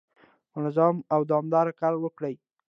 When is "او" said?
1.13-1.21